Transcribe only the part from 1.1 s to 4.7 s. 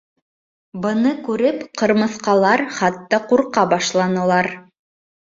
күреп, ҡырмыҫҡалар, хатта, ҡурҡа башланылар.